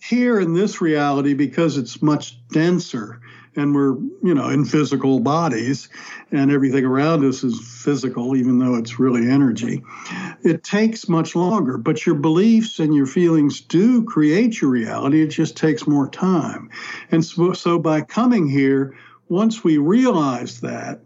[0.00, 3.20] Here in this reality because it's much denser
[3.58, 5.88] and we're you know in physical bodies
[6.30, 9.82] and everything around us is physical even though it's really energy.
[10.42, 15.22] It takes much longer but your beliefs and your feelings do create your reality.
[15.22, 16.70] It just takes more time.
[17.10, 18.96] And so, so by coming here
[19.28, 21.00] once we realize that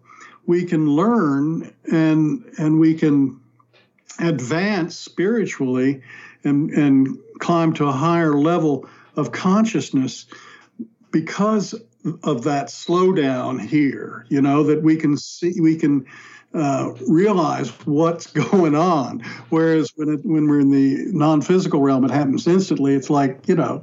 [0.47, 3.41] we can learn and and we can
[4.19, 6.03] advance spiritually
[6.45, 10.27] and and climb to a higher level of consciousness
[11.11, 11.75] because
[12.23, 16.07] of that slowdown here, you know, that we can see, we can
[16.55, 19.21] uh, realize what's going on.
[19.51, 22.95] Whereas when it, when we're in the non-physical realm, it happens instantly.
[22.95, 23.83] It's like you know,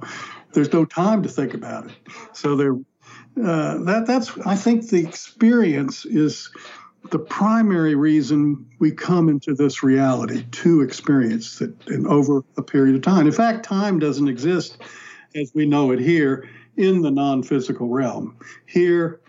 [0.54, 1.94] there's no time to think about it.
[2.34, 6.50] So there, uh, that that's I think the experience is
[7.12, 12.96] the primary reason we come into this reality to experience it in over a period
[12.96, 13.26] of time.
[13.26, 14.78] In fact, time doesn't exist
[15.34, 16.50] as we know it here
[16.80, 18.36] in the non physical realm.
[18.66, 19.20] Here,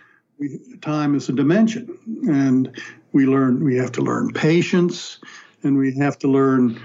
[0.81, 1.99] time is a dimension,
[2.29, 2.75] and
[3.13, 5.19] we learn we have to learn patience,
[5.65, 6.81] and we have to learn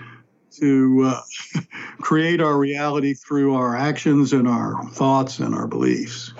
[0.60, 1.22] to uh,
[2.02, 6.34] create our reality through our actions and our thoughts and our beliefs.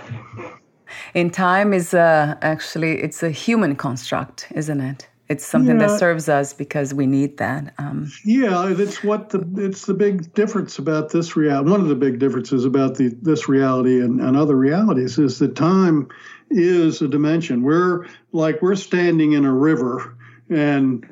[1.14, 5.08] In time is uh, actually it's a human construct, isn't it?
[5.28, 5.88] It's something yeah.
[5.88, 7.74] that serves us because we need that.
[7.80, 11.70] Um, yeah, it's what the it's the big difference about this reality.
[11.72, 15.56] One of the big differences about the this reality and, and other realities is that
[15.56, 16.10] time
[16.52, 17.64] is a dimension.
[17.64, 20.16] We're like we're standing in a river,
[20.50, 21.08] and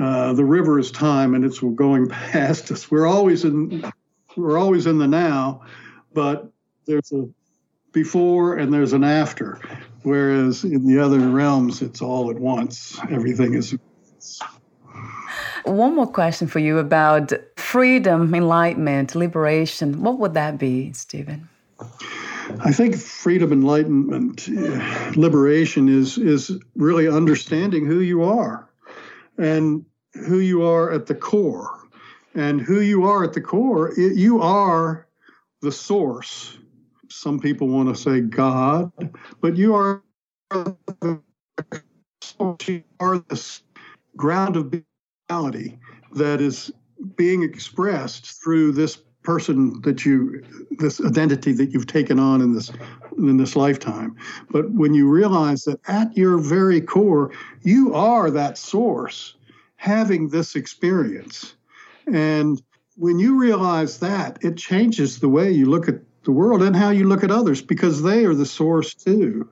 [0.00, 2.88] uh, the river is time, and it's going past us.
[2.88, 3.90] We're always in
[4.36, 5.62] we're always in the now,
[6.14, 6.52] but
[6.86, 7.28] there's a
[7.92, 9.58] before and there's an after.
[10.06, 12.96] Whereas in the other realms, it's all at once.
[13.10, 13.74] Everything is.
[15.64, 20.02] One more question for you about freedom, enlightenment, liberation.
[20.02, 21.48] What would that be, Stephen?
[22.60, 24.46] I think freedom, enlightenment,
[25.16, 28.70] liberation is is really understanding who you are,
[29.38, 29.84] and
[30.28, 31.88] who you are at the core,
[32.36, 33.90] and who you are at the core.
[33.98, 35.08] It, you are
[35.62, 36.58] the source
[37.16, 38.92] some people want to say God,
[39.40, 40.02] but you are
[40.52, 41.22] you
[43.00, 43.60] are the
[44.16, 44.74] ground of
[45.28, 45.78] reality
[46.12, 46.70] that is
[47.16, 50.42] being expressed through this person that you
[50.78, 52.70] this identity that you've taken on in this
[53.18, 54.14] in this lifetime.
[54.50, 59.34] But when you realize that at your very core you are that source
[59.76, 61.56] having this experience.
[62.12, 62.62] And
[62.96, 66.90] when you realize that it changes the way you look at the world and how
[66.90, 69.48] you look at others because they are the source too.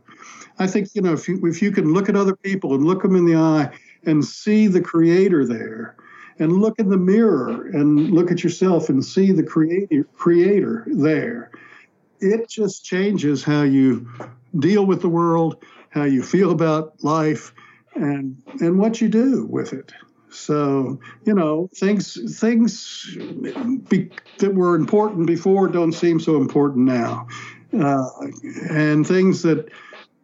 [0.58, 3.02] I think you know if you if you can look at other people and look
[3.02, 3.70] them in the eye
[4.04, 5.96] and see the creator there
[6.38, 11.50] and look in the mirror and look at yourself and see the creator creator there
[12.20, 14.08] it just changes how you
[14.58, 17.52] deal with the world how you feel about life
[17.94, 19.92] and and what you do with it
[20.34, 23.16] so you know things things
[23.88, 27.26] be, that were important before don't seem so important now
[27.78, 28.08] uh,
[28.70, 29.68] and things that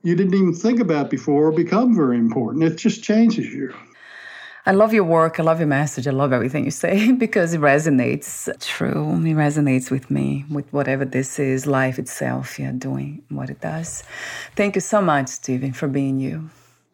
[0.03, 3.73] you didn't even think about before become very important it just changes you
[4.67, 5.41] I love your work.
[5.41, 6.07] I love your message.
[6.07, 8.47] I love everything you say because it resonates.
[8.61, 9.15] True.
[9.15, 14.05] It resonates with me, with whatever this is, life itself, yeah, doing what it does.
[14.57, 16.51] Thank you so much, Stephen, for being you.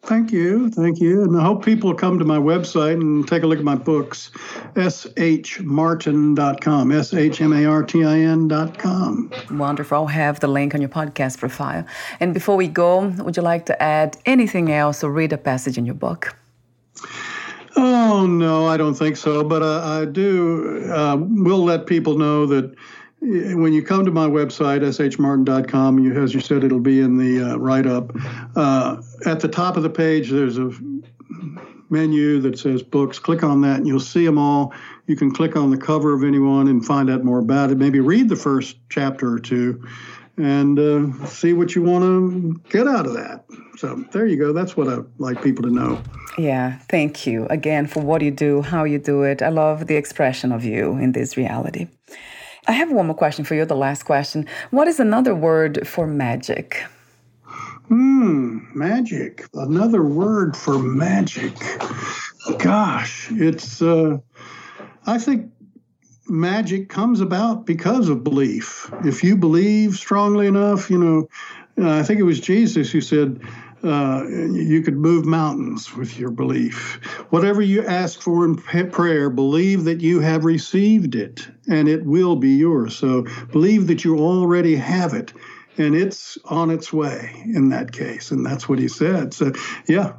[0.07, 0.69] Thank you.
[0.69, 1.23] Thank you.
[1.23, 4.31] And I hope people come to my website and take a look at my books,
[4.75, 9.29] shmartin.com, S H M A R T I N.com.
[9.51, 9.97] Wonderful.
[9.97, 11.85] I'll have the link on your podcast profile.
[12.21, 15.77] And before we go, would you like to add anything else or read a passage
[15.77, 16.33] in your book?
[17.75, 19.43] Oh, no, I don't think so.
[19.43, 22.73] But uh, I do, uh, will let people know that
[23.19, 27.51] when you come to my website, shmartin.com, you, as you said, it'll be in the
[27.51, 28.11] uh, write up.
[28.55, 30.71] Uh, at the top of the page, there's a
[31.89, 33.19] menu that says books.
[33.19, 34.73] Click on that and you'll see them all.
[35.07, 37.77] You can click on the cover of anyone and find out more about it.
[37.77, 39.83] Maybe read the first chapter or two
[40.37, 43.45] and uh, see what you want to get out of that.
[43.77, 44.53] So there you go.
[44.53, 46.01] That's what I like people to know.
[46.37, 49.41] Yeah, thank you again for what you do, how you do it.
[49.41, 51.87] I love the expression of you in this reality.
[52.67, 54.45] I have one more question for you, the last question.
[54.71, 56.83] What is another word for magic?
[57.87, 59.45] Hmm, magic.
[59.53, 61.53] Another word for magic.
[62.59, 64.17] Gosh, it's, uh,
[65.05, 65.49] I think
[66.27, 68.91] magic comes about because of belief.
[69.05, 71.29] If you believe strongly enough, you know,
[71.79, 73.39] uh, I think it was Jesus who said,
[73.83, 76.95] uh, you could move mountains with your belief.
[77.29, 82.35] Whatever you ask for in prayer, believe that you have received it and it will
[82.35, 82.95] be yours.
[82.95, 85.33] So believe that you already have it
[85.77, 88.31] and it's on its way in that case.
[88.31, 89.33] And that's what he said.
[89.33, 89.51] So,
[89.87, 90.13] yeah.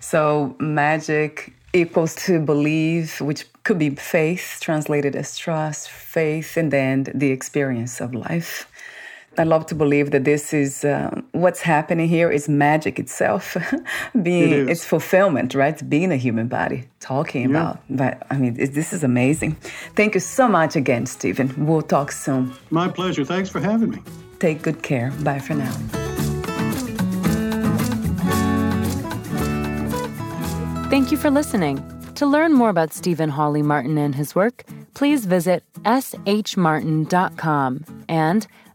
[0.00, 7.06] So, magic equals to believe, which could be faith, translated as trust, faith, and then
[7.14, 8.66] the experience of life.
[9.38, 13.56] I love to believe that this is uh, what's happening here is magic itself,
[14.22, 15.88] being it it's fulfillment, right?
[15.88, 17.48] Being a human body, talking yeah.
[17.48, 17.80] about.
[17.88, 19.56] But I mean, it, this is amazing.
[19.96, 21.66] Thank you so much again, Stephen.
[21.66, 22.52] We'll talk soon.
[22.70, 23.24] My pleasure.
[23.24, 24.02] Thanks for having me.
[24.38, 25.12] Take good care.
[25.22, 25.72] Bye for now.
[30.90, 31.82] Thank you for listening.
[32.16, 38.46] To learn more about Stephen Hawley Martin and his work, please visit shmartin.com and